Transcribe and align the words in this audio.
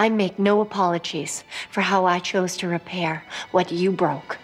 I 0.00 0.08
make 0.08 0.38
no 0.38 0.62
apologies 0.62 1.44
for 1.68 1.82
how 1.82 2.06
I 2.06 2.20
chose 2.20 2.56
to 2.60 2.68
repair 2.68 3.22
what 3.50 3.70
you 3.70 3.92
broke. 3.92 4.38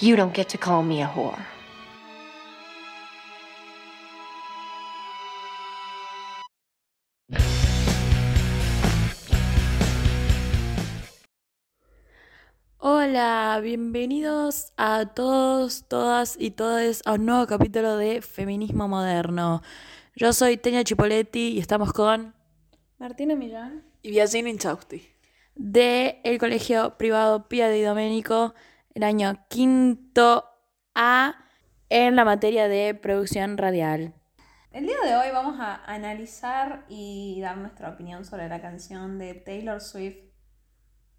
You 0.00 0.16
don't 0.16 0.34
get 0.34 0.48
to 0.48 0.58
call 0.58 0.82
me 0.82 1.00
a 1.00 1.06
whore. 1.06 1.38
Hola, 12.78 13.60
bienvenidos 13.62 14.72
a 14.76 15.04
todos, 15.14 15.84
todas 15.86 16.36
y 16.36 16.50
todes 16.50 17.02
a 17.04 17.12
un 17.12 17.26
nuevo 17.26 17.46
capítulo 17.46 17.96
de 17.96 18.22
Feminismo 18.22 18.88
Moderno. 18.88 19.62
Yo 20.16 20.32
soy 20.32 20.56
Teña 20.56 20.82
Chipoletti 20.82 21.50
y 21.50 21.60
estamos 21.60 21.92
con 21.92 22.39
Martina 23.00 23.34
Millán. 23.34 23.82
Y 24.02 24.10
Biasina 24.10 24.50
Inchausti. 24.50 25.02
de 25.54 26.20
el 26.22 26.38
Colegio 26.38 26.98
Privado 26.98 27.48
Pía 27.48 27.68
de 27.68 27.82
Domenico, 27.82 28.54
el 28.94 29.02
año 29.04 29.46
quinto 29.48 30.44
A 30.94 31.34
en 31.88 32.14
la 32.14 32.26
materia 32.26 32.68
de 32.68 32.94
producción 32.94 33.56
radial. 33.56 34.12
El 34.70 34.84
día 34.86 34.98
de 35.02 35.16
hoy 35.16 35.32
vamos 35.32 35.56
a 35.60 35.82
analizar 35.86 36.84
y 36.90 37.40
dar 37.40 37.56
nuestra 37.56 37.88
opinión 37.88 38.26
sobre 38.26 38.48
la 38.50 38.60
canción 38.60 39.18
de 39.18 39.32
Taylor 39.34 39.80
Swift, 39.80 40.18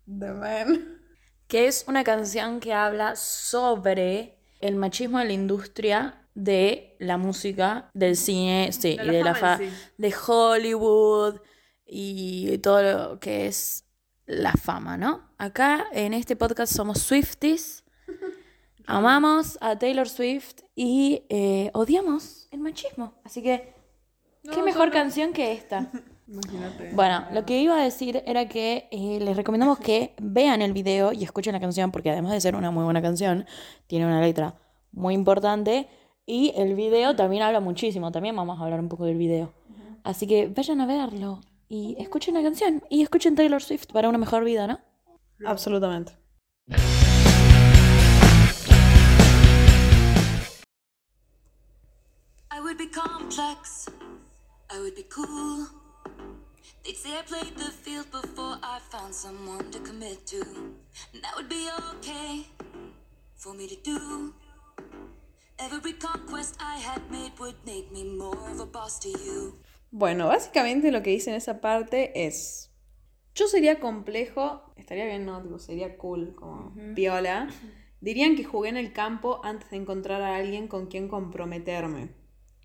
The 0.05 0.33
Man. 0.33 0.99
que 1.47 1.65
es 1.67 1.85
una 1.87 2.03
canción 2.03 2.59
que 2.59 2.73
habla 2.73 3.15
sobre 3.15 4.37
el 4.59 4.75
machismo 4.75 5.19
en 5.19 5.27
la 5.27 5.33
industria 5.33 6.27
de 6.35 6.95
la 6.99 7.17
música, 7.17 7.89
del 7.95 8.15
cine, 8.15 8.71
sí, 8.71 8.95
De 8.97 9.03
y 9.03 9.07
la 9.07 9.13
de 9.13 9.23
la 9.23 9.35
fama 9.35 9.57
fa 9.57 9.57
sí. 9.57 9.69
de 9.97 10.13
Hollywood 10.27 11.41
y 11.93 12.57
todo 12.59 12.81
lo 12.81 13.19
que 13.19 13.47
es 13.47 13.83
la 14.25 14.53
fama, 14.53 14.95
¿no? 14.95 15.29
Acá 15.37 15.87
en 15.91 16.13
este 16.13 16.37
podcast 16.37 16.73
somos 16.73 16.99
Swifties, 16.99 17.83
amamos 18.87 19.57
a 19.59 19.77
Taylor 19.77 20.07
Swift 20.07 20.61
y 20.73 21.23
eh, 21.27 21.69
odiamos 21.73 22.47
el 22.51 22.61
machismo, 22.61 23.15
así 23.25 23.43
que 23.43 23.73
qué 24.49 24.63
mejor 24.63 24.89
canción 24.91 25.33
que 25.33 25.51
esta. 25.51 25.91
Imagínate. 26.29 26.91
Bueno, 26.93 27.25
lo 27.33 27.45
que 27.45 27.59
iba 27.59 27.75
a 27.75 27.83
decir 27.83 28.23
era 28.25 28.47
que 28.47 28.87
eh, 28.89 29.19
les 29.19 29.35
recomendamos 29.35 29.77
que 29.79 30.15
vean 30.21 30.61
el 30.61 30.71
video 30.71 31.11
y 31.11 31.25
escuchen 31.25 31.51
la 31.51 31.59
canción, 31.59 31.91
porque 31.91 32.09
además 32.09 32.31
de 32.31 32.39
ser 32.39 32.55
una 32.55 32.71
muy 32.71 32.85
buena 32.85 33.01
canción, 33.01 33.45
tiene 33.87 34.05
una 34.05 34.21
letra 34.21 34.55
muy 34.93 35.13
importante 35.13 35.89
y 36.25 36.53
el 36.55 36.73
video 36.75 37.17
también 37.17 37.43
habla 37.43 37.59
muchísimo. 37.59 38.13
También 38.13 38.33
vamos 38.33 38.61
a 38.61 38.63
hablar 38.63 38.79
un 38.79 38.87
poco 38.87 39.03
del 39.03 39.17
video. 39.17 39.51
Así 40.05 40.25
que 40.25 40.47
vayan 40.47 40.79
a 40.79 40.85
verlo 40.85 41.41
y 41.71 41.95
escuchen 41.97 42.33
la 42.33 42.43
canción 42.43 42.83
y 42.89 43.01
escuchen 43.01 43.33
Taylor 43.33 43.63
Swift 43.63 43.93
para 43.93 44.09
una 44.09 44.17
mejor 44.17 44.43
vida, 44.43 44.67
¿no? 44.67 44.81
Absolutamente. 45.45 46.17
I 52.51 52.59
would 52.59 52.77
be 52.77 52.87
complex. 52.87 53.87
I 54.69 54.79
would 54.79 54.95
be 54.95 55.03
cool. 55.03 55.67
They'd 56.83 56.97
say 56.97 57.17
I 57.17 57.21
played 57.21 57.55
the 57.55 57.71
field 57.71 58.11
before 58.11 58.57
I 58.61 58.79
found 58.91 59.15
someone 59.15 59.71
to 59.71 59.79
commit 59.79 60.27
to. 60.27 60.41
And 61.13 61.23
that 61.23 61.33
would 61.37 61.47
be 61.47 61.69
okay 61.95 62.47
for 63.37 63.53
me 63.53 63.67
to 63.69 63.77
do. 63.81 64.33
Every 65.57 65.93
conquest 65.93 66.57
I 66.59 66.79
had 66.79 67.09
made 67.09 67.31
would 67.39 67.55
make 67.65 67.93
me 67.93 68.03
more 68.03 68.49
of 68.51 68.59
a 68.59 68.65
boss 68.65 68.99
to 68.99 69.09
you. 69.09 69.60
Bueno, 69.91 70.27
básicamente 70.27 70.91
lo 70.91 71.03
que 71.03 71.09
dice 71.09 71.29
en 71.29 71.35
esa 71.35 71.59
parte 71.59 72.25
es. 72.25 72.71
Yo 73.35 73.47
sería 73.47 73.79
complejo, 73.79 74.73
estaría 74.75 75.05
bien, 75.05 75.25
no, 75.25 75.41
tipo, 75.41 75.59
sería 75.59 75.97
cool, 75.97 76.33
como 76.35 76.73
piola. 76.95 77.49
Dirían 78.01 78.35
que 78.35 78.43
jugué 78.43 78.69
en 78.69 78.77
el 78.77 78.93
campo 78.93 79.41
antes 79.43 79.69
de 79.69 79.77
encontrar 79.77 80.21
a 80.21 80.35
alguien 80.35 80.67
con 80.67 80.87
quien 80.87 81.07
comprometerme. 81.07 82.09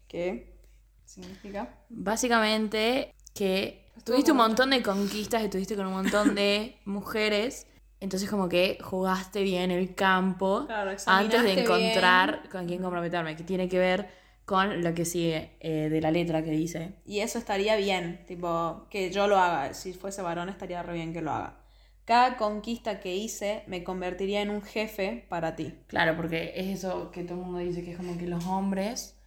¿Qué 0.08 0.56
significa? 1.04 1.78
Básicamente 1.90 3.14
que 3.34 3.92
tuviste 4.04 4.30
un 4.30 4.38
montón 4.38 4.70
de 4.70 4.82
conquistas, 4.82 5.42
estuviste 5.42 5.76
con 5.76 5.86
un 5.86 5.92
montón 5.92 6.34
de 6.34 6.78
mujeres, 6.86 7.66
entonces 8.00 8.30
como 8.30 8.48
que 8.48 8.78
jugaste 8.80 9.42
bien 9.42 9.70
el 9.70 9.94
campo 9.94 10.64
Claro, 10.66 10.96
antes 11.06 11.42
de 11.42 11.60
encontrar 11.60 12.48
con 12.50 12.66
quién 12.66 12.80
comprometerme, 12.80 13.36
que 13.36 13.44
tiene 13.44 13.68
que 13.68 13.78
ver 13.78 14.08
con 14.46 14.82
lo 14.82 14.94
que 14.94 15.04
sigue 15.04 15.56
eh, 15.60 15.88
de 15.90 16.00
la 16.00 16.10
letra 16.10 16.42
que 16.42 16.52
dice. 16.52 16.94
Y 17.04 17.18
eso 17.18 17.38
estaría 17.38 17.76
bien, 17.76 18.24
tipo, 18.26 18.86
que 18.90 19.10
yo 19.10 19.26
lo 19.26 19.36
haga. 19.38 19.74
Si 19.74 19.92
fuese 19.92 20.22
varón, 20.22 20.48
estaría 20.48 20.82
re 20.82 20.94
bien 20.94 21.12
que 21.12 21.20
lo 21.20 21.32
haga. 21.32 21.58
Cada 22.04 22.36
conquista 22.36 23.00
que 23.00 23.16
hice 23.16 23.64
me 23.66 23.82
convertiría 23.82 24.40
en 24.40 24.50
un 24.50 24.62
jefe 24.62 25.26
para 25.28 25.56
ti. 25.56 25.74
Claro, 25.88 26.16
porque 26.16 26.52
es 26.54 26.78
eso 26.78 27.10
que 27.10 27.24
todo 27.24 27.34
el 27.40 27.44
mundo 27.44 27.58
dice, 27.58 27.84
que 27.84 27.90
es 27.90 27.96
como 27.96 28.16
que 28.16 28.28
los 28.28 28.46
hombres, 28.46 29.18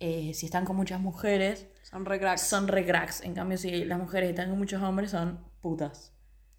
eh, 0.00 0.32
si 0.32 0.46
están 0.46 0.64
con 0.64 0.74
muchas 0.76 0.98
mujeres, 1.00 1.66
Son 1.82 2.06
re 2.06 2.18
cracks. 2.18 2.40
son 2.40 2.66
re 2.66 2.86
cracks. 2.86 3.20
En 3.20 3.34
cambio, 3.34 3.58
si 3.58 3.84
las 3.84 3.98
mujeres 3.98 4.30
están 4.30 4.48
con 4.48 4.58
muchos 4.58 4.82
hombres, 4.82 5.10
son 5.10 5.44
putas. 5.60 6.14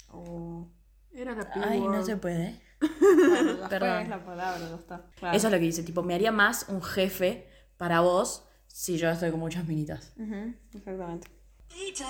Oh. 0.09 0.68
Era 1.12 1.34
la 1.34 1.50
Ay, 1.68 1.80
no 1.81 2.03
se 2.06 2.16
puede. 2.18 2.59
Bueno, 3.30 3.68
Perdón. 3.69 4.01
es 4.03 4.09
la 4.09 4.24
palabra, 4.24 4.59
ya 4.69 4.75
está. 4.75 5.06
Claro. 5.18 5.35
Eso 5.35 5.47
es 5.47 5.53
lo 5.53 5.57
que 5.57 5.66
dice, 5.66 5.81
tipo, 5.84 6.03
me 6.03 6.13
haría 6.13 6.31
más 6.31 6.68
un 6.69 6.81
jefe 6.84 7.47
para 7.78 8.01
vos 8.01 8.44
si 8.67 8.97
yo 8.97 9.09
estoy 9.09 9.31
con 9.31 9.39
muchas 9.39 9.66
minitas. 9.67 10.13
Ujú, 10.17 10.53
exactamente. 10.73 11.28
Later, 11.69 12.06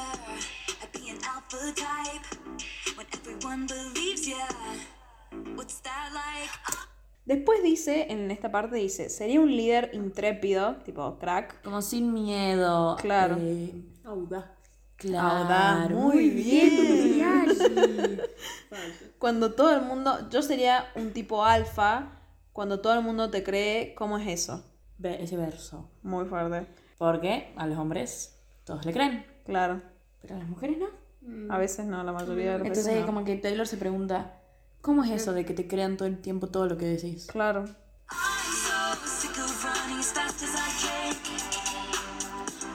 I'd 0.82 0.92
be 0.92 1.10
an 1.12 1.18
alpha 1.24 1.74
type. 1.74 2.26
When 2.98 3.08
everyone 3.14 3.66
believes 3.68 4.26
ya. 4.28 4.48
What's 5.56 5.82
that 5.82 6.12
like? 6.14 6.52
Después 7.26 7.64
dice, 7.64 8.08
en 8.12 8.30
esta 8.32 8.52
parte 8.52 8.76
dice, 8.76 9.10
sería 9.10 9.40
un 9.40 9.50
líder 9.56 9.92
intrépido, 9.94 10.76
tipo 10.84 11.18
crack. 11.20 11.62
Como 11.64 11.82
sin 11.82 12.14
miedo. 12.14 12.98
Claro. 13.00 13.38
eh, 13.40 13.72
Audaz. 14.04 14.46
claro. 14.98 15.44
Audaz, 15.46 15.90
muy 15.92 16.30
bien. 16.30 17.22
Cuando 19.20 19.54
todo 19.54 19.74
el 19.74 19.82
mundo, 19.84 20.30
yo 20.30 20.42
sería 20.42 20.92
un 20.96 21.14
tipo 21.14 21.46
alfa, 21.46 22.12
cuando 22.52 22.82
todo 22.82 22.94
el 22.94 23.02
mundo 23.02 23.30
te 23.30 23.42
cree, 23.44 23.96
¿cómo 23.96 24.18
es 24.18 24.28
eso? 24.28 24.62
Ese 25.06 25.38
verso. 25.38 25.90
Muy 26.04 26.26
fuerte. 26.26 26.68
Porque 26.98 27.54
a 27.58 27.68
los 27.68 27.78
hombres 27.78 28.40
todos 28.64 28.86
le 28.86 28.94
creen, 28.94 29.26
Claro. 29.46 29.82
pero 30.22 30.36
a 30.36 30.40
las 30.40 30.48
mujeres 30.48 30.78
no. 30.78 31.54
A 31.54 31.58
veces 31.58 31.86
no, 31.86 32.04
la 32.04 32.12
mayoría 32.12 32.54
de 32.54 32.60
las 32.60 32.68
Entonces 32.68 32.86
veces 32.86 33.00
no. 33.02 33.06
como 33.06 33.24
que 33.26 33.36
Taylor 33.38 33.66
se 33.68 33.78
pregunta, 33.78 34.40
¿cómo 34.82 35.04
es 35.04 35.12
eso 35.12 35.34
de 35.34 35.46
que 35.46 35.54
te 35.54 35.68
crean 35.68 35.96
todo 35.98 36.08
el 36.08 36.20
tiempo 36.22 36.48
todo 36.48 36.68
lo 36.68 36.78
que 36.78 36.86
decís? 36.86 37.28
Claro. 37.28 37.62
I'm 37.62 37.70
so 38.54 39.08
sick 39.08 39.32
of 39.32 39.64
running 39.66 40.00
as 40.00 40.12
fast 40.14 40.44
as 40.44 40.50
I 40.54 40.70
can. 40.84 41.16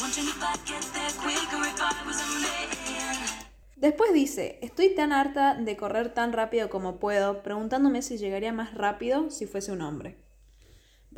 Wondering 0.00 0.28
if 0.28 0.42
I'd 0.42 0.60
get 0.66 0.82
there 0.92 1.12
quicker 1.22 1.62
if 1.66 1.80
I 1.80 2.06
was 2.06 2.16
a 2.16 2.26
man. 2.40 3.48
Después 3.76 4.12
dice, 4.12 4.58
estoy 4.62 4.94
tan 4.94 5.12
harta 5.12 5.54
de 5.54 5.76
correr 5.76 6.12
tan 6.12 6.32
rápido 6.32 6.68
como 6.68 6.96
puedo, 6.98 7.42
preguntándome 7.42 8.02
si 8.02 8.18
llegaría 8.18 8.52
más 8.52 8.74
rápido 8.74 9.30
si 9.30 9.46
fuese 9.46 9.70
un 9.72 9.82
hombre. 9.82 10.16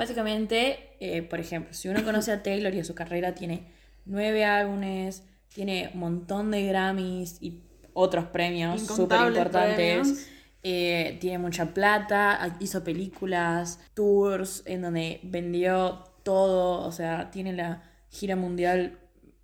Básicamente, 0.00 0.96
eh, 0.98 1.20
por 1.20 1.40
ejemplo, 1.40 1.74
si 1.74 1.86
uno 1.90 2.02
conoce 2.02 2.32
a 2.32 2.42
Taylor 2.42 2.74
y 2.74 2.80
a 2.80 2.84
su 2.84 2.94
carrera, 2.94 3.34
tiene 3.34 3.70
nueve 4.06 4.46
álbumes, 4.46 5.24
tiene 5.54 5.90
un 5.92 6.00
montón 6.00 6.50
de 6.50 6.64
Grammys 6.64 7.36
y 7.42 7.60
otros 7.92 8.24
premios 8.28 8.80
súper 8.80 9.28
importantes. 9.28 10.30
eh, 10.62 11.18
tiene 11.20 11.36
mucha 11.36 11.74
plata, 11.74 12.56
hizo 12.60 12.82
películas, 12.82 13.78
tours 13.92 14.62
en 14.64 14.80
donde 14.80 15.20
vendió 15.22 16.02
todo, 16.22 16.80
o 16.80 16.92
sea, 16.92 17.30
tiene 17.30 17.52
la 17.52 17.82
gira 18.08 18.36
mundial 18.36 19.00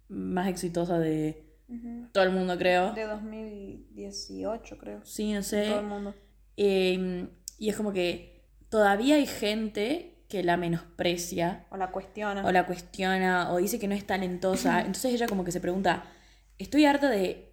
más 0.09 0.49
exitosa 0.49 0.99
de 0.99 1.45
todo 2.13 2.25
el 2.25 2.31
mundo, 2.31 2.57
creo. 2.57 2.95
De 2.95 3.03
2018, 3.03 4.79
creo. 4.79 5.01
Sí, 5.05 5.35
no 5.35 5.43
sé. 5.43 5.67
Todo 5.67 5.81
el 5.81 5.87
mundo. 5.87 6.15
Eh, 6.57 7.29
y 7.59 7.69
es 7.69 7.77
como 7.77 7.93
que 7.93 8.43
todavía 8.71 9.17
hay 9.17 9.27
gente 9.27 10.16
que 10.29 10.43
la 10.43 10.57
menosprecia 10.57 11.67
O 11.71 11.77
la 11.77 11.91
cuestiona. 11.91 12.45
o 12.45 12.51
la 12.53 12.67
cuestiona 12.67 13.53
o 13.53 13.59
dice 13.59 13.79
que 13.79 13.89
no 13.89 13.95
es 13.95 14.07
talentosa. 14.07 14.81
Entonces 14.87 15.13
ella 15.13 15.27
como 15.27 15.45
que 15.45 15.53
se 15.53 15.61
pregunta, 15.61 16.05
estoy 16.59 16.85
harta 16.85 17.09
de, 17.09 17.53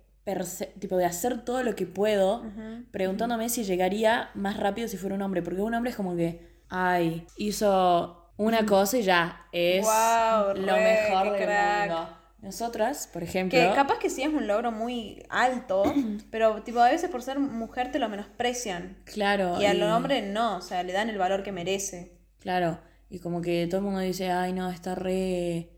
tipo, 0.79 0.97
de 0.97 1.05
hacer 1.05 1.43
todo 1.45 1.63
lo 1.63 1.75
que 1.75 1.85
puedo, 1.85 2.43
preguntándome 2.91 3.49
si 3.49 3.63
llegaría 3.63 4.29
más 4.33 4.57
rápido 4.57 4.87
si 4.87 4.97
fuera 4.97 5.15
un 5.15 5.21
hombre. 5.21 5.41
Porque 5.41 5.61
un 5.61 5.73
hombre 5.73 5.91
es 5.91 5.95
como 5.97 6.15
que, 6.15 6.47
ay, 6.69 7.27
hizo 7.37 8.31
una 8.37 8.65
cosa 8.65 8.97
y 8.97 9.03
ya, 9.03 9.45
es 9.51 9.85
lo 9.85 10.53
re, 10.53 10.63
mejor 11.09 11.33
del 11.33 11.43
crack. 11.43 11.89
mundo. 11.89 12.17
Nosotras, 12.41 13.07
por 13.13 13.23
ejemplo... 13.23 13.57
Que 13.57 13.73
capaz 13.73 13.99
que 13.99 14.09
sí 14.09 14.21
es 14.21 14.27
un 14.27 14.47
logro 14.47 14.71
muy 14.73 15.23
alto, 15.29 15.83
pero 16.29 16.61
tipo 16.63 16.79
a 16.79 16.89
veces 16.89 17.09
por 17.09 17.21
ser 17.21 17.39
mujer 17.39 17.91
te 17.91 17.99
lo 17.99 18.09
menosprecian. 18.09 18.97
Claro. 19.05 19.61
Y 19.61 19.65
al 19.65 19.81
hombre 19.83 20.21
no, 20.23 20.57
o 20.57 20.61
sea, 20.61 20.83
le 20.83 20.91
dan 20.91 21.09
el 21.09 21.17
valor 21.17 21.43
que 21.43 21.53
merece. 21.53 22.12
Claro. 22.43 22.79
Y 23.09 23.19
como 23.19 23.41
que 23.41 23.65
todo 23.67 23.77
el 23.77 23.83
mundo 23.85 23.99
dice, 24.01 24.29
ay, 24.31 24.51
no, 24.53 24.69
está 24.69 24.95
re... 24.95 25.57
Eh, 25.57 25.69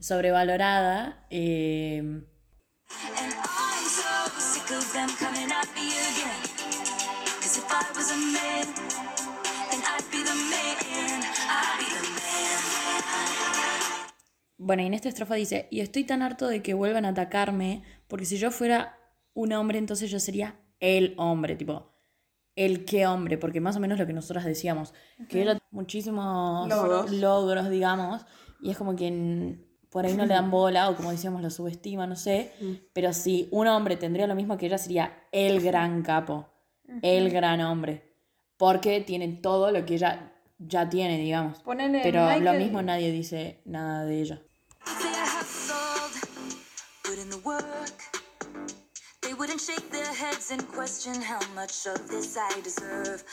sobrevalorada. 0.00 1.26
eh, 1.30 1.98
And 1.98 2.24
I'm 3.32 4.40
sick 4.40 4.70
of 4.76 4.92
them 4.92 5.08
coming 5.18 5.50
at 5.50 5.68
me 5.74 5.86
again. 5.92 6.42
Cause 7.40 7.58
if 7.58 7.64
I 7.70 7.84
was 7.96 8.10
a 8.10 8.16
man, 8.16 8.66
then 9.70 9.80
I'd 9.82 10.04
be 10.10 10.22
the 10.22 10.34
man. 10.34 11.22
I'd 11.48 11.78
be 11.78 11.86
the 11.86 12.02
man. 12.02 12.60
Bueno, 14.58 14.82
y 14.82 14.86
en 14.86 14.94
esta 14.94 15.08
estrofa 15.08 15.34
dice, 15.36 15.68
y 15.70 15.80
estoy 15.80 16.04
tan 16.04 16.22
harto 16.22 16.48
de 16.48 16.62
que 16.62 16.74
vuelvan 16.74 17.04
a 17.04 17.10
atacarme, 17.10 17.82
porque 18.08 18.24
si 18.26 18.36
yo 18.36 18.50
fuera 18.50 18.98
un 19.32 19.52
hombre, 19.52 19.78
entonces 19.78 20.10
yo 20.10 20.18
sería 20.18 20.58
el 20.80 21.14
hombre, 21.18 21.56
tipo, 21.56 21.95
el 22.56 22.84
qué 22.84 23.06
hombre, 23.06 23.38
porque 23.38 23.60
más 23.60 23.76
o 23.76 23.80
menos 23.80 23.98
lo 23.98 24.06
que 24.06 24.12
nosotras 24.12 24.44
decíamos, 24.44 24.92
que 25.28 25.42
ella 25.42 25.58
muchísimos 25.70 26.68
Logros. 26.68 27.10
logros, 27.12 27.70
digamos, 27.70 28.24
y 28.60 28.70
es 28.70 28.76
como 28.78 28.96
que 28.96 29.06
en- 29.08 29.66
por 29.90 30.04
ahí 30.04 30.14
no 30.14 30.26
le 30.26 30.34
dan 30.34 30.50
bola, 30.50 30.88
o 30.90 30.96
como 30.96 31.10
decíamos, 31.10 31.42
lo 31.42 31.50
subestima, 31.50 32.06
no 32.06 32.16
sé, 32.16 32.52
pero 32.92 33.12
si 33.12 33.48
un 33.50 33.66
hombre 33.68 33.96
tendría 33.96 34.26
lo 34.26 34.34
mismo 34.34 34.56
que 34.56 34.66
ella, 34.66 34.78
sería 34.78 35.22
el 35.32 35.60
gran 35.60 36.02
capo, 36.02 36.48
el 37.02 37.30
gran 37.30 37.60
hombre, 37.60 38.14
porque 38.56 39.00
tiene 39.00 39.28
todo 39.28 39.70
lo 39.70 39.84
que 39.84 39.94
ella 39.94 40.32
ya 40.58 40.88
tiene, 40.88 41.18
digamos. 41.18 41.58
Ponele 41.60 42.00
Pero 42.02 42.24
lo 42.24 42.30
Michael- 42.38 42.58
mismo 42.58 42.80
nadie 42.82 43.12
dice 43.12 43.60
nada 43.66 44.04
de 44.04 44.20
ella. 44.22 44.42
Wouldn't 49.56 49.60
shake 49.80 49.90
their 49.90 50.12
heads 50.12 50.50
and 50.50 50.62
question 50.68 51.14
how 51.22 51.40
much 51.54 51.86
of 51.86 52.08
this 52.08 52.36
I 52.36 52.60
deserve. 52.60 53.24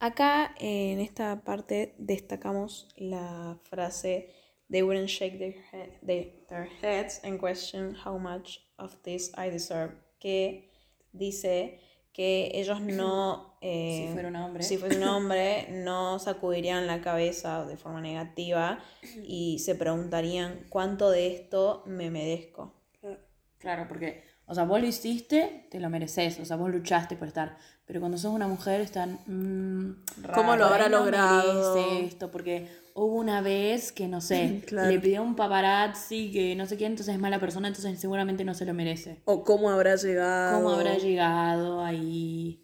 Acá 0.00 0.54
en 0.60 1.00
esta 1.00 1.40
parte 1.44 1.94
destacamos 1.98 2.88
la 2.98 3.56
frase 3.70 4.28
They 4.70 4.82
wouldn't 4.82 5.08
shake 5.08 5.38
their, 5.38 5.52
he- 5.72 5.98
they- 6.04 6.44
their 6.50 6.64
heads 6.82 7.20
and 7.24 7.38
question 7.38 7.94
how 8.04 8.18
much 8.18 8.60
of 8.78 8.94
this 9.02 9.30
I 9.38 9.48
deserve. 9.48 9.92
Que 10.18 10.70
dice 11.12 11.80
que 12.12 12.50
ellos 12.52 12.80
no. 12.82 13.56
eh, 13.62 14.08
Si 14.08 14.12
fuera 14.12 14.28
un 14.28 14.36
hombre. 14.36 14.62
Si 14.62 14.76
fuese 14.76 14.96
un 14.98 15.04
hombre, 15.04 15.68
no 15.70 16.18
sacudirían 16.18 16.86
la 16.86 17.00
cabeza 17.00 17.64
de 17.64 17.76
forma 17.78 18.00
negativa 18.02 18.78
y 19.24 19.58
se 19.60 19.74
preguntarían 19.76 20.66
cuánto 20.68 21.10
de 21.10 21.28
esto 21.34 21.82
me 21.86 22.10
merezco. 22.10 22.74
Claro, 23.58 23.86
porque, 23.88 24.22
o 24.46 24.54
sea, 24.54 24.64
vos 24.64 24.80
lo 24.80 24.86
hiciste, 24.86 25.66
te 25.70 25.80
lo 25.80 25.90
mereces, 25.90 26.38
o 26.38 26.44
sea, 26.44 26.56
vos 26.56 26.70
luchaste 26.70 27.16
por 27.16 27.28
estar. 27.28 27.58
Pero 27.84 28.00
cuando 28.00 28.16
sos 28.18 28.32
una 28.32 28.48
mujer 28.48 28.80
están... 28.80 29.18
mm, 29.26 30.04
¿Cómo 30.34 30.56
lo 30.56 30.66
habrá 30.66 30.88
no 30.88 30.98
logrado? 31.00 31.76
esto, 31.76 32.30
porque 32.30 32.68
hubo 32.94 33.14
una 33.16 33.40
vez 33.42 33.92
que, 33.92 34.08
no 34.08 34.20
sé, 34.20 34.62
Claro. 34.66 34.90
le 34.90 34.98
pidió 35.00 35.22
un 35.22 35.34
paparazzi 35.36 36.30
que 36.32 36.54
no 36.56 36.66
sé 36.66 36.76
qué, 36.76 36.86
entonces 36.86 37.14
es 37.14 37.20
mala 37.20 37.38
persona, 37.40 37.68
entonces 37.68 38.00
seguramente 38.00 38.44
no 38.44 38.54
se 38.54 38.64
lo 38.64 38.74
merece. 38.74 39.22
O 39.24 39.44
cómo 39.44 39.70
habrá 39.70 39.96
llegado. 39.96 40.56
¿Cómo 40.62 40.70
habrá 40.74 40.96
llegado 40.96 41.84
ahí? 41.84 42.62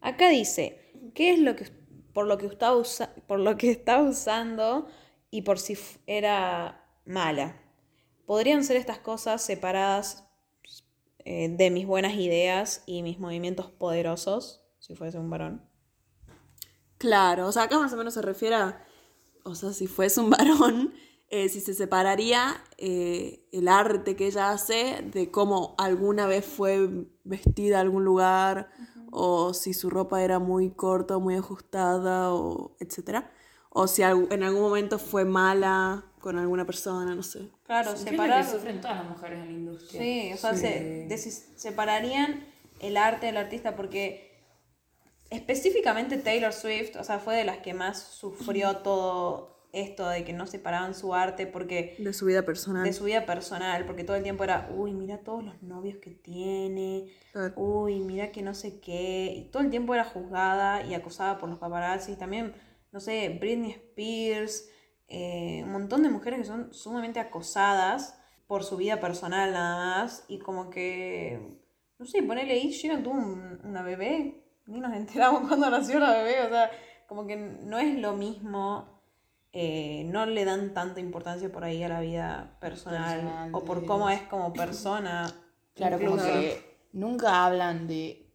Acá 0.00 0.28
dice, 0.30 0.92
¿qué 1.14 1.32
es 1.32 1.38
lo 1.38 1.56
que 1.56 1.66
por 2.12 2.26
lo 2.26 2.38
que 2.38 2.46
está 2.46 2.74
usa- 2.74 3.14
por 3.26 3.38
lo 3.40 3.56
que 3.56 3.70
usando 4.02 4.86
y 5.30 5.42
por 5.42 5.58
si 5.58 5.76
era 6.06 6.84
mala? 7.04 7.56
¿Podrían 8.26 8.64
ser 8.64 8.76
estas 8.76 8.98
cosas 8.98 9.42
separadas 9.42 10.24
eh, 11.24 11.48
de 11.50 11.70
mis 11.70 11.86
buenas 11.86 12.14
ideas 12.14 12.82
y 12.86 13.02
mis 13.02 13.18
movimientos 13.18 13.70
poderosos, 13.70 14.62
si 14.78 14.94
fuese 14.94 15.18
un 15.18 15.30
varón? 15.30 15.62
Claro, 16.98 17.48
o 17.48 17.52
sea, 17.52 17.62
acá 17.64 17.78
más 17.78 17.92
o 17.92 17.96
menos 17.96 18.14
se 18.14 18.22
refiere 18.22 18.56
a, 18.56 18.84
o 19.44 19.54
sea, 19.54 19.72
si 19.72 19.86
fuese 19.86 20.20
un 20.20 20.30
varón, 20.30 20.92
eh, 21.30 21.48
si 21.48 21.60
se 21.60 21.74
separaría 21.74 22.62
eh, 22.78 23.46
el 23.52 23.68
arte 23.68 24.16
que 24.16 24.26
ella 24.26 24.50
hace 24.50 25.02
de 25.12 25.30
cómo 25.30 25.74
alguna 25.78 26.26
vez 26.26 26.44
fue 26.44 26.88
vestida 27.24 27.78
a 27.78 27.80
algún 27.82 28.04
lugar, 28.04 28.70
o 29.12 29.52
si 29.54 29.74
su 29.74 29.90
ropa 29.90 30.22
era 30.22 30.38
muy 30.38 30.70
corta 30.70 31.16
o 31.16 31.20
muy 31.20 31.34
ajustada, 31.36 32.32
o 32.34 32.76
etcétera. 32.80 33.30
O 33.70 33.86
si 33.86 34.02
en 34.02 34.42
algún 34.42 34.62
momento 34.62 34.98
fue 34.98 35.24
mala 35.24 36.04
con 36.20 36.38
alguna 36.38 36.64
persona, 36.66 37.14
no 37.14 37.22
sé. 37.22 37.48
Claro, 37.64 37.90
¿Qué 37.92 37.96
es 37.98 38.04
lo 38.04 38.10
separar. 38.10 38.44
que 38.44 38.50
sufren 38.50 38.80
todas 38.80 38.96
las 38.96 39.06
mujeres 39.08 39.38
en 39.40 39.46
la 39.46 39.52
industria? 39.52 40.00
Sí, 40.02 40.32
o 40.34 40.36
sea, 40.36 40.54
se- 40.56 41.30
separarían 41.56 42.44
el 42.80 42.96
arte 42.96 43.26
del 43.26 43.36
artista 43.36 43.76
porque 43.76 44.28
específicamente 45.30 46.18
Taylor 46.18 46.52
Swift, 46.52 46.96
o 46.98 47.04
sea, 47.04 47.18
fue 47.20 47.36
de 47.36 47.44
las 47.44 47.58
que 47.58 47.74
más 47.74 47.98
sufrió 48.02 48.78
todo 48.78 49.59
esto 49.72 50.08
de 50.08 50.24
que 50.24 50.32
no 50.32 50.46
separaban 50.46 50.94
su 50.94 51.14
arte 51.14 51.46
porque 51.46 51.96
De 51.98 52.12
su 52.12 52.26
vida 52.26 52.42
personal. 52.44 52.84
de 52.84 52.92
su 52.92 53.04
vida 53.04 53.26
personal, 53.26 53.86
porque 53.86 54.04
todo 54.04 54.16
el 54.16 54.22
tiempo 54.22 54.44
era, 54.44 54.68
uy, 54.74 54.92
mira 54.92 55.18
todos 55.18 55.44
los 55.44 55.62
novios 55.62 55.98
que 55.98 56.10
tiene, 56.10 57.06
Claro. 57.32 57.54
uy, 57.56 58.00
mira 58.00 58.32
que 58.32 58.42
no 58.42 58.54
sé 58.54 58.80
qué, 58.80 59.32
y 59.36 59.50
todo 59.50 59.62
el 59.62 59.70
tiempo 59.70 59.94
era 59.94 60.04
juzgada 60.04 60.82
y 60.84 60.94
acosada 60.94 61.38
por 61.38 61.48
los 61.48 61.58
paparazzi, 61.58 62.16
también, 62.16 62.54
no 62.92 63.00
sé, 63.00 63.36
Britney 63.40 63.70
Spears, 63.72 64.68
eh, 65.08 65.62
un 65.64 65.72
montón 65.72 66.02
de 66.02 66.08
mujeres 66.10 66.40
que 66.40 66.44
son 66.46 66.72
sumamente 66.72 67.20
acosadas 67.20 68.16
por 68.46 68.64
su 68.64 68.76
vida 68.76 68.98
personal 69.00 69.52
nada 69.52 70.02
más, 70.02 70.24
y 70.28 70.38
como 70.38 70.70
que, 70.70 71.58
no 71.98 72.06
sé, 72.06 72.22
ponele 72.22 72.52
ahí, 72.54 72.70
Sheeran 72.70 73.02
tuvo 73.02 73.14
un- 73.14 73.60
una 73.64 73.82
bebé, 73.82 74.42
ni 74.66 74.80
nos 74.80 74.92
enteramos 74.94 75.42
cuando 75.48 75.70
nació 75.70 75.98
la 76.00 76.12
bebé, 76.12 76.42
o 76.42 76.48
sea, 76.48 76.70
como 77.06 77.26
que 77.26 77.36
no 77.36 77.78
es 77.78 77.96
lo 77.98 78.12
mismo 78.14 78.99
eh, 79.52 80.04
no 80.06 80.26
le 80.26 80.44
dan 80.44 80.72
tanta 80.74 81.00
importancia 81.00 81.50
por 81.50 81.64
ahí 81.64 81.82
a 81.82 81.88
la 81.88 82.00
vida 82.00 82.56
personal, 82.60 83.16
Personal 83.20 83.50
o 83.54 83.64
por 83.64 83.84
cómo 83.86 84.08
es 84.10 84.22
como 84.22 84.52
persona. 84.52 85.32
Claro, 85.74 85.96
como 85.98 86.10
incluso. 86.16 86.26
que 86.32 86.88
nunca 86.92 87.46
hablan 87.46 87.86
de, 87.86 88.34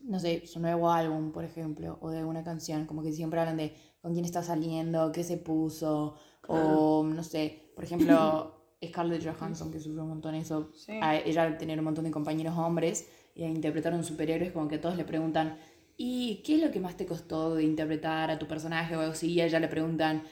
no 0.00 0.20
sé, 0.20 0.46
su 0.46 0.60
nuevo 0.60 0.90
álbum, 0.92 1.32
por 1.32 1.44
ejemplo, 1.44 1.98
o 2.00 2.10
de 2.10 2.24
una 2.24 2.44
canción, 2.44 2.86
como 2.86 3.02
que 3.02 3.12
siempre 3.12 3.40
hablan 3.40 3.56
de 3.56 3.74
con 4.00 4.12
quién 4.12 4.24
está 4.24 4.42
saliendo, 4.42 5.10
qué 5.10 5.24
se 5.24 5.38
puso, 5.38 6.14
o 6.46 7.02
no 7.04 7.22
sé, 7.24 7.72
por 7.74 7.82
ejemplo, 7.84 8.54
Scarlett 8.86 9.24
Johansson, 9.26 9.72
que 9.72 9.80
sufrió 9.80 10.02
un 10.02 10.10
montón 10.10 10.34
eso, 10.36 10.70
Sí. 10.74 10.92
a 11.02 11.16
ella 11.16 11.42
al 11.42 11.58
tener 11.58 11.78
un 11.80 11.86
montón 11.86 12.04
de 12.04 12.10
compañeros 12.12 12.56
hombres 12.56 13.08
y 13.34 13.42
a 13.42 13.48
interpretar 13.48 13.92
a 13.94 13.96
un 13.96 14.04
superhéroe, 14.04 14.46
es 14.48 14.52
como 14.52 14.68
que 14.68 14.78
todos 14.78 14.96
le 14.96 15.04
preguntan, 15.04 15.58
¿y 15.96 16.42
qué 16.44 16.56
es 16.56 16.62
lo 16.62 16.70
que 16.70 16.80
más 16.80 16.96
te 16.96 17.06
costó 17.06 17.54
de 17.54 17.64
interpretar 17.64 18.30
a 18.30 18.38
tu 18.38 18.46
personaje 18.46 18.96
o 18.96 19.00
algo 19.00 19.12
así? 19.12 19.32
Y 19.32 19.40
a 19.40 19.46
ella 19.46 19.60
le 19.60 19.68
preguntan, 19.68 20.22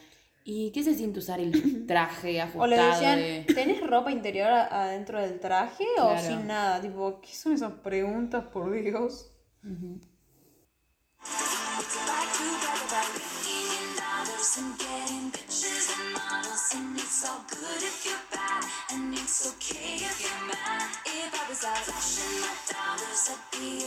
¿y 0.43 0.71
qué 0.71 0.83
se 0.83 0.93
siente 0.93 1.19
usar 1.19 1.39
el 1.39 1.51
traje 1.87 2.41
ajustado? 2.41 2.63
O 2.63 2.67
le 2.67 2.77
decían, 2.77 3.17
de- 3.17 3.45
¿tenés 3.53 3.81
ropa 3.85 4.11
interior 4.11 4.51
adentro 4.51 5.19
del 5.19 5.39
traje 5.39 5.85
o 5.99 6.17
sin 6.19 6.47
nada? 6.47 6.81
Tipo, 6.81 7.19
¿qué 7.21 7.33
son 7.33 7.53
esas 7.53 7.73
preguntas, 7.73 8.45
por 8.45 8.71
Dios? 8.71 9.31
Like 12.07 12.31
to 23.59 23.84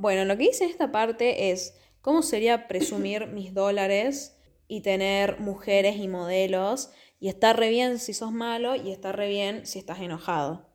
Bueno, 0.00 0.24
lo 0.24 0.38
que 0.38 0.44
dice 0.44 0.64
en 0.64 0.70
esta 0.70 0.90
parte 0.90 1.50
es 1.50 1.76
cómo 2.00 2.22
sería 2.22 2.68
presumir 2.68 3.26
mis 3.26 3.52
dólares 3.52 4.34
y 4.66 4.80
tener 4.80 5.38
mujeres 5.40 5.96
y 5.96 6.08
modelos 6.08 6.90
y 7.18 7.28
estar 7.28 7.58
re 7.58 7.68
bien 7.68 7.98
si 7.98 8.14
sos 8.14 8.32
malo 8.32 8.76
y 8.76 8.92
estar 8.92 9.14
re 9.14 9.28
bien 9.28 9.66
si 9.66 9.78
estás 9.78 10.00
enojado. 10.00 10.66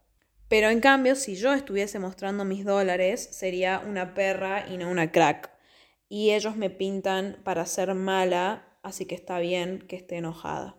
Pero 0.47 0.69
en 0.69 0.79
cambio, 0.79 1.15
si 1.15 1.33
yo 1.33 1.53
estuviese 1.53 1.97
mostrando 1.97 2.45
mis 2.45 2.65
dólares, 2.65 3.27
sería 3.31 3.79
una 3.83 4.13
perra 4.13 4.67
y 4.69 4.77
no 4.77 4.91
una 4.91 5.11
crack. 5.11 5.49
Y 6.07 6.29
ellos 6.29 6.55
me 6.55 6.69
pintan 6.69 7.41
para 7.43 7.65
ser 7.65 7.95
mala, 7.95 8.77
así 8.83 9.07
que 9.07 9.15
está 9.15 9.39
bien 9.39 9.87
que 9.87 9.95
esté 9.95 10.17
enojada. 10.17 10.77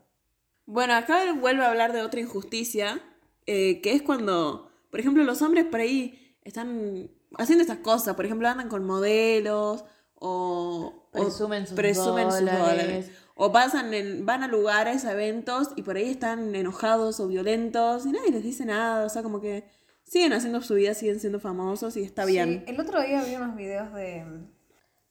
Bueno, 0.67 0.95
acá 0.95 1.25
él 1.25 1.33
vuelve 1.33 1.65
a 1.65 1.71
hablar 1.71 1.93
de 1.93 2.03
otra 2.03 2.21
injusticia, 2.21 3.03
eh, 3.47 3.81
que 3.81 3.93
es 3.93 4.03
cuando, 4.03 4.71
por 4.93 5.01
ejemplo, 5.01 5.25
los 5.25 5.43
hombres 5.43 5.65
por 5.65 5.81
ahí 5.81 6.37
están 6.45 7.11
haciendo 7.39 7.63
estas 7.63 7.79
cosas, 7.79 8.15
por 8.15 8.25
ejemplo, 8.25 8.49
andan 8.49 8.69
con 8.69 8.85
modelos 8.85 9.85
o 10.15 11.09
Presumen 11.13 11.67
sus 11.67 11.77
presumen 11.77 12.31
sus 12.31 12.41
dólares. 12.41 12.61
dólares. 12.61 13.11
O 13.35 13.53
pasan 13.53 13.93
en, 13.93 14.25
van 14.25 14.43
a 14.43 14.49
lugares, 14.49 15.05
a 15.05 15.13
eventos 15.13 15.69
y 15.77 15.83
por 15.83 15.97
ahí 15.97 16.11
están 16.11 16.55
enojados 16.55 17.21
o 17.21 17.29
violentos 17.29 18.07
y 18.07 18.13
nadie 18.13 18.31
les 18.31 18.43
dice 18.43 18.65
nada, 18.65 19.05
o 19.05 19.09
sea, 19.11 19.23
como 19.23 19.41
que 19.43 19.65
siguen 20.07 20.33
haciendo 20.33 20.63
su 20.63 20.75
vida, 20.75 20.95
siguen 20.95 21.21
siendo 21.21 21.41
famosos 21.41 21.97
y 21.97 22.03
está 22.03 22.25
bien. 22.25 22.65
Sí, 22.67 22.73
el 22.73 22.81
otro 22.81 23.03
día 23.03 23.23
vi 23.25 23.37
unos 23.37 23.57
videos 23.57 23.93
de. 23.93 24.25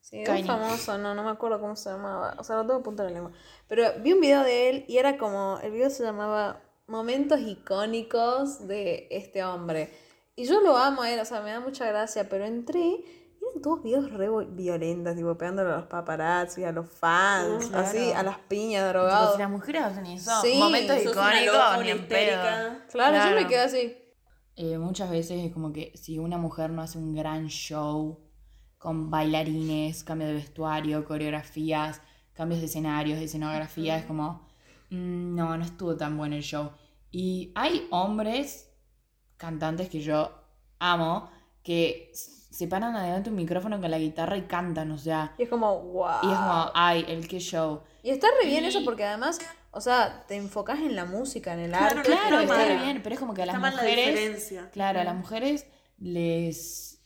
Sí, 0.02 0.24
un 0.28 0.46
famoso, 0.46 0.98
no, 1.00 1.16
no 1.16 1.24
me 1.24 1.32
acuerdo 1.32 1.60
cómo 1.60 1.76
se 1.76 1.90
llamaba. 1.90 2.36
O 2.38 2.44
sea, 2.44 2.58
lo 2.58 2.62
tengo 2.62 2.80
a 2.80 2.84
punta 2.84 3.04
de 3.04 3.10
la 3.10 3.16
lengua. 3.16 3.32
Pero 3.68 3.86
vi 4.04 4.14
un 4.14 4.22
video 4.22 4.44
de 4.44 4.70
él 4.70 4.86
y 4.88 4.98
era 4.98 5.18
como. 5.18 5.60
El 5.62 5.72
video 5.72 5.90
se 5.90 6.04
llamaba 6.04 6.62
Momentos 6.88 7.40
icónicos 7.42 8.68
de 8.68 9.08
este 9.10 9.44
hombre. 9.44 9.92
Y 10.36 10.46
yo 10.46 10.60
lo 10.62 10.75
amo 10.77 11.01
a 11.04 11.12
él, 11.12 11.20
o 11.20 11.25
sea, 11.25 11.42
me 11.42 11.51
da 11.51 11.60
mucha 11.60 11.86
gracia. 11.86 12.27
Pero 12.30 12.46
entré 12.46 12.80
y 12.80 13.06
eran 13.51 13.62
todos 13.62 13.84
videos 13.84 14.12
re 14.12 14.27
violentos, 14.50 15.15
tipo 15.15 15.38
pegándole 15.38 15.72
a 15.72 15.77
los 15.77 15.86
paparazzi, 15.88 16.63
a 16.63 16.72
los 16.72 16.89
fans, 16.89 17.68
Claro. 17.68 17.86
así, 17.88 18.12
a 18.12 18.24
las 18.24 18.39
piñas, 18.39 18.84
Tipo, 18.84 19.00
drogados. 19.00 19.34
si 19.36 19.39
las 19.39 19.50
mujeres 19.50 19.82
hacen 19.84 20.06
eso, 20.08 20.32
Sí, 20.42 20.56
momentos 20.58 20.98
icónicos, 21.01 21.82
ni 21.84 21.89
en 21.92 22.08
pedo. 22.08 22.42
Claro, 22.92 23.30
yo 23.30 23.36
me 23.42 23.48
quedé 23.48 23.60
así. 23.62 23.98
Eh, 24.58 24.77
muchas 24.77 25.10
veces 25.10 25.44
es 25.46 25.51
como 25.54 25.72
que 25.74 25.92
si 25.96 26.18
una 26.18 26.38
mujer 26.38 26.70
no 26.70 26.82
hace 26.82 26.98
un 26.98 27.13
gran 27.13 27.48
show 27.48 28.20
con 28.77 29.10
bailarines, 29.10 30.04
cambio 30.04 30.27
de 30.27 30.34
vestuario, 30.34 31.04
coreografías, 31.06 32.01
cambios 32.34 32.60
de 32.62 32.68
escenarios, 32.68 33.20
de 33.20 33.25
escenografía, 33.25 33.98
es 33.98 34.06
como, 34.06 34.48
mm, 34.92 35.36
no, 35.36 35.58
no 35.58 35.63
estuvo 35.63 35.96
tan 35.98 36.18
bueno 36.18 36.36
el 36.36 36.44
show. 36.44 36.72
Y 37.12 37.51
hay 37.56 37.88
hombres, 37.92 38.72
cantantes 39.38 39.89
que 39.89 40.01
yo 40.01 40.32
amo, 40.80 41.30
que 41.63 42.12
se 42.13 42.68
paran 42.68 42.96
adelante 42.96 43.30
un 43.30 43.36
micrófono 43.36 43.82
con 43.82 43.92
la 43.92 43.98
guitarra 43.98 44.38
y 44.38 44.44
cantan, 44.44 44.92
o 44.92 44.98
sea, 44.98 45.34
Y 45.38 45.44
es 45.44 45.50
como, 45.50 45.80
wow. 45.82 46.20
y 46.24 46.32
es 46.32 46.38
como, 46.38 46.72
ay, 46.74 47.06
el 47.08 47.27
qué 47.27 47.39
show. 47.39 47.82
Y 48.04 48.12
está 48.12 48.27
re 48.42 48.48
bien 48.48 48.63
Y- 48.63 48.68
eso 48.68 48.84
porque 48.86 49.04
además, 49.04 49.39
o 49.72 49.82
sea, 49.82 50.24
te 50.27 50.36
enfocas 50.36 50.80
en 50.80 50.96
la 50.96 51.06
música, 51.06 51.54
en 51.54 51.60
el 51.60 51.70
Claro, 51.72 52.00
arte. 52.00 52.12
Claro, 52.12 52.39
está 52.39 52.56
re 52.65 52.77
bien, 52.77 53.01
pero 53.04 53.15
es 53.15 53.20
como 53.20 53.34
que 53.34 53.42
a 53.44 53.46
las 53.46 53.56
Está 53.56 53.60
mal 53.62 53.75
la 53.75 53.82
mujeres... 53.82 54.54
Claro, 54.72 55.00
a 55.01 55.04
las 55.04 55.15
mujeres 55.15 55.65
les 55.98 57.01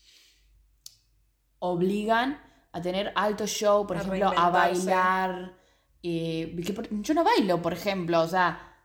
obligan 1.59 2.39
a 2.71 2.81
tener 2.81 3.11
alto 3.15 3.47
show, 3.47 3.85
por 3.87 3.97
A 3.97 4.01
ejemplo, 4.01 4.31
a 4.35 4.49
bailar. 4.49 5.57
eh, 6.03 6.55
que 6.65 6.73
por- 6.73 6.87
yo 7.01 7.13
no 7.13 7.23
bailo, 7.23 7.61
por 7.61 7.73
ejemplo, 7.73 8.21
o 8.21 8.27
sea, 8.27 8.77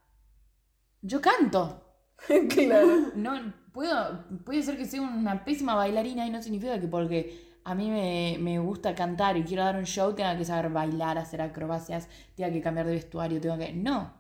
yo 1.03 1.21
canto. 1.21 1.84
claro. 2.49 3.13
No, 3.15 3.53
puedo, 3.73 4.25
puede 4.45 4.63
ser 4.63 4.77
que 4.77 4.87
sea 4.87 5.03
una 5.03 5.45
pésima 5.45 5.75
bailarina 5.75 6.27
y 6.27 6.31
no 6.31 6.43
significa 6.43 6.81
que 6.81 6.89
porque 6.89 7.59
a 7.65 7.75
mí 7.75 7.91
me, 7.91 8.37
me 8.41 8.59
gusta 8.59 8.95
cantar 8.95 9.37
y 9.37 9.45
quiero 9.45 9.65
dar 9.65 9.77
un 9.77 9.85
show 9.85 10.15
tenga 10.15 10.37
que 10.37 10.45
saber 10.45 10.71
bailar, 10.71 11.19
hacer 11.19 11.41
acrobacias, 11.41 12.09
tenga 12.35 12.53
que 12.53 12.61
cambiar 12.61 12.87
de 12.87 12.95
vestuario, 12.95 13.41
tengo 13.41 13.59
que... 13.59 13.73
No. 13.73 14.13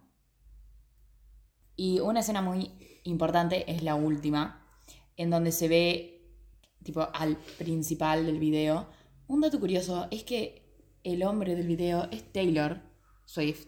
Y 1.77 2.01
una 2.01 2.21
escena 2.21 2.41
muy 2.41 2.73
importante 3.05 3.71
es 3.71 3.83
la 3.83 3.95
última, 3.95 4.67
en 5.17 5.31
donde 5.31 5.53
se 5.53 5.69
ve, 5.69 6.23
tipo, 6.83 7.09
al 7.13 7.37
principal 7.59 8.27
del 8.27 8.39
video. 8.39 8.89
Un 9.27 9.41
dato 9.41 9.61
curioso 9.61 10.07
es 10.11 10.25
que 10.25 10.63
el 11.03 11.23
hombre 11.23 11.55
del 11.55 11.67
video 11.67 12.09
es 12.11 12.33
Taylor 12.33 12.81
Swift, 13.27 13.67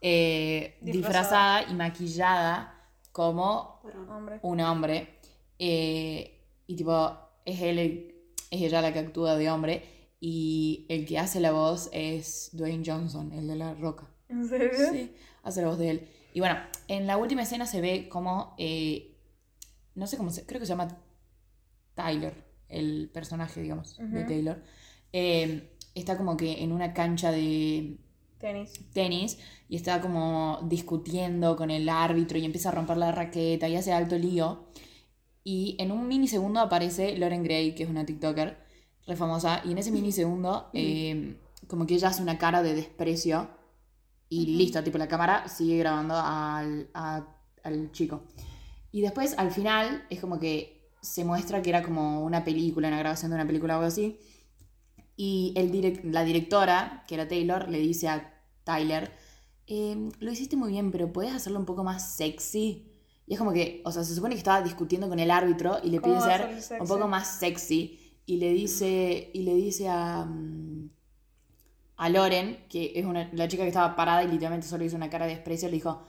eh, 0.00 0.78
disfrazada 0.80 1.70
y 1.70 1.74
maquillada 1.74 2.79
como 3.12 3.80
Hombre. 4.08 4.38
un 4.42 4.60
hombre. 4.60 5.18
eh, 5.58 6.36
y 6.66 6.76
tipo, 6.76 7.10
es 7.44 7.60
él, 7.62 7.78
el- 7.78 8.14
es 8.50 8.62
ella 8.62 8.80
la 8.82 8.92
que 8.92 8.98
actúa 9.00 9.36
de 9.36 9.50
hombre. 9.50 9.82
Y 10.20 10.86
el 10.90 11.06
que 11.06 11.18
hace 11.18 11.40
la 11.40 11.50
voz 11.52 11.88
es 11.92 12.50
Dwayne 12.52 12.82
Johnson, 12.84 13.32
el 13.32 13.48
de 13.48 13.56
la 13.56 13.74
roca. 13.74 14.06
¿En 14.28 14.46
serio? 14.46 14.70
Sí, 14.92 15.14
hace 15.42 15.62
la 15.62 15.68
voz 15.68 15.78
de 15.78 15.90
él. 15.90 16.08
Y 16.34 16.40
bueno, 16.40 16.56
en 16.88 17.06
la 17.06 17.16
última 17.16 17.42
escena 17.42 17.66
se 17.66 17.80
ve 17.80 18.08
como, 18.08 18.54
eh, 18.58 19.16
no 19.94 20.06
sé 20.06 20.16
cómo 20.16 20.30
se, 20.30 20.44
creo 20.46 20.60
que 20.60 20.66
se 20.66 20.70
llama 20.72 20.88
Tyler, 21.94 22.34
el 22.68 23.10
personaje, 23.12 23.60
digamos, 23.62 23.96
de. 23.98 24.24
Taylor. 24.24 24.62
Eh, 25.12 25.70
está 25.94 26.16
como 26.16 26.36
que 26.36 26.62
en 26.62 26.72
una 26.72 26.92
cancha 26.94 27.32
de 27.32 27.96
Tenis. 28.40 28.72
tenis 28.92 29.38
y 29.68 29.76
está 29.76 30.00
como 30.00 30.60
discutiendo 30.62 31.56
con 31.56 31.70
el 31.70 31.88
árbitro 31.88 32.38
y 32.38 32.44
empieza 32.44 32.70
a 32.70 32.72
romper 32.72 32.96
la 32.96 33.12
raqueta 33.12 33.68
y 33.68 33.76
hace 33.76 33.92
alto 33.92 34.16
lío. 34.16 34.64
Y 35.44 35.76
en 35.78 35.92
un 35.92 36.08
minisegundo 36.08 36.60
aparece 36.60 37.16
Lauren 37.18 37.42
Gray, 37.42 37.74
que 37.74 37.82
es 37.84 37.90
una 37.90 38.04
TikToker 38.06 38.58
re 39.06 39.16
famosa, 39.16 39.62
y 39.64 39.72
en 39.72 39.78
ese 39.78 39.90
minisegundo 39.90 40.70
eh, 40.74 41.36
como 41.66 41.86
que 41.86 41.94
ella 41.94 42.08
hace 42.08 42.22
una 42.22 42.38
cara 42.38 42.62
de 42.62 42.74
desprecio 42.74 43.48
y 44.28 44.46
listo, 44.56 44.82
tipo 44.84 44.98
la 44.98 45.08
cámara 45.08 45.48
sigue 45.48 45.76
grabando 45.78 46.14
al, 46.16 46.88
a- 46.94 47.26
al 47.62 47.90
chico. 47.92 48.22
Y 48.92 49.02
después 49.02 49.36
al 49.38 49.50
final 49.50 50.04
es 50.10 50.20
como 50.20 50.38
que 50.38 50.90
se 51.02 51.24
muestra 51.24 51.62
que 51.62 51.70
era 51.70 51.82
como 51.82 52.22
una 52.24 52.44
película, 52.44 52.88
una 52.88 52.98
grabación 52.98 53.30
de 53.30 53.34
una 53.36 53.46
película 53.46 53.74
o 53.74 53.78
algo 53.78 53.88
así. 53.88 54.18
Y 55.22 55.52
el 55.54 56.00
la 56.14 56.24
directora, 56.24 57.04
que 57.06 57.14
era 57.14 57.28
Taylor, 57.28 57.68
le 57.68 57.78
dice 57.78 58.08
a 58.08 58.42
Tyler, 58.64 59.12
"Em, 59.66 60.10
lo 60.18 60.32
hiciste 60.32 60.56
muy 60.56 60.70
bien, 60.70 60.90
pero 60.90 61.12
puedes 61.12 61.34
hacerlo 61.34 61.58
un 61.58 61.66
poco 61.66 61.84
más 61.84 62.16
sexy. 62.16 62.90
Y 63.26 63.34
es 63.34 63.38
como 63.38 63.52
que, 63.52 63.82
o 63.84 63.92
sea, 63.92 64.02
se 64.02 64.14
supone 64.14 64.34
que 64.34 64.38
estaba 64.38 64.62
discutiendo 64.62 65.10
con 65.10 65.18
el 65.20 65.30
árbitro 65.30 65.76
y 65.84 65.90
le 65.90 66.00
¿Cómo 66.00 66.14
pide 66.14 66.24
ser 66.24 66.80
un 66.80 66.88
poco 66.88 67.06
más 67.06 67.38
sexy. 67.38 68.18
Y 68.24 68.38
le 68.38 68.50
dice, 68.54 69.30
y 69.34 69.42
le 69.42 69.54
dice 69.56 69.90
a, 69.90 70.24
mm, 70.24 70.88
a 71.98 72.08
Loren, 72.08 72.64
que 72.70 72.92
es 72.94 73.04
una, 73.04 73.28
la 73.34 73.46
chica 73.46 73.64
que 73.64 73.68
estaba 73.68 73.94
parada 73.94 74.24
y 74.24 74.28
literalmente 74.28 74.66
solo 74.68 74.84
hizo 74.84 74.96
una 74.96 75.10
cara 75.10 75.26
de 75.26 75.34
desprecio, 75.34 75.68
le 75.68 75.74
dijo, 75.74 76.02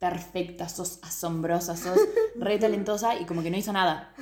perfecta, 0.00 0.68
sos 0.68 0.98
asombrosa, 1.02 1.76
sos 1.76 1.96
re 2.36 2.58
talentosa 2.58 3.14
y 3.20 3.26
como 3.26 3.42
que 3.42 3.50
no 3.50 3.56
hizo 3.58 3.72
nada. 3.72 4.12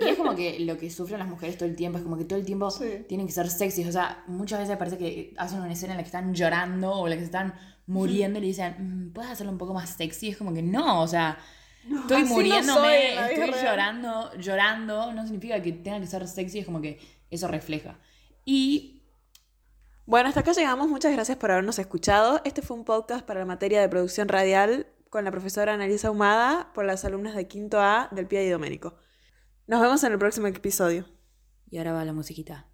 Y 0.00 0.08
es 0.08 0.16
como 0.16 0.34
que 0.34 0.60
lo 0.60 0.78
que 0.78 0.88
sufren 0.90 1.18
las 1.18 1.28
mujeres 1.28 1.58
todo 1.58 1.68
el 1.68 1.74
tiempo, 1.76 1.98
es 1.98 2.04
como 2.04 2.16
que 2.16 2.24
todo 2.24 2.38
el 2.38 2.46
tiempo 2.46 2.70
Sí. 2.70 3.04
tienen 3.08 3.26
que 3.26 3.32
ser 3.32 3.50
sexys. 3.50 3.86
O 3.88 3.92
sea, 3.92 4.22
muchas 4.28 4.60
veces 4.60 4.76
parece 4.78 4.96
que 4.96 5.34
hacen 5.36 5.60
una 5.60 5.72
escena 5.72 5.92
en 5.92 5.96
la 5.98 6.02
que 6.04 6.08
están 6.08 6.32
llorando 6.34 6.92
o 6.92 7.06
en 7.06 7.10
la 7.10 7.16
que 7.16 7.20
se 7.22 7.26
están 7.26 7.52
muriendo 7.86 8.38
y 8.38 8.42
le 8.42 8.46
dicen, 8.48 8.76
"Mm, 8.78 9.12
¿puedes 9.12 9.30
hacerlo 9.30 9.52
un 9.52 9.58
poco 9.58 9.74
más 9.74 9.90
sexy? 9.90 10.28
Es 10.30 10.36
como 10.36 10.54
que 10.54 10.62
no, 10.62 11.02
o 11.02 11.08
sea, 11.08 11.36
estoy 11.84 12.22
así 12.22 12.28
no 12.28 12.34
muriéndome, 12.34 12.80
soy 13.16 13.34
estoy 13.34 13.50
real. 13.50 13.64
llorando, 13.64 14.34
llorando, 14.38 15.12
no 15.12 15.22
significa 15.24 15.60
que 15.60 15.72
tenga 15.72 15.98
que 16.00 16.06
ser 16.06 16.26
sexy, 16.28 16.60
es 16.60 16.64
como 16.66 16.80
que 16.80 16.98
eso 17.30 17.48
refleja. 17.48 17.98
Y 18.44 19.02
Bueno, 20.06 20.28
hasta 20.28 20.40
acá 20.40 20.52
llegamos. 20.52 20.86
Muchas 20.88 21.12
gracias 21.12 21.38
por 21.38 21.50
habernos 21.50 21.78
escuchado. 21.78 22.40
Este 22.44 22.60
fue 22.60 22.76
un 22.76 22.84
podcast 22.84 23.24
para 23.24 23.40
la 23.40 23.46
materia 23.46 23.80
de 23.80 23.88
producción 23.88 24.28
radial 24.28 24.86
con 25.14 25.24
la 25.24 25.30
profesora 25.30 25.74
Analisa 25.74 26.10
Humada 26.10 26.72
por 26.74 26.84
las 26.84 27.04
alumnas 27.04 27.36
de 27.36 27.46
quinto 27.46 27.80
A 27.80 28.08
del 28.10 28.26
Pia 28.26 28.42
y 28.42 28.48
Doménico. 28.48 28.96
Nos 29.68 29.80
vemos 29.80 30.02
en 30.02 30.10
el 30.10 30.18
próximo 30.18 30.48
episodio. 30.48 31.06
Y 31.70 31.78
ahora 31.78 31.92
va 31.92 32.04
la 32.04 32.12
musiquita. 32.12 32.66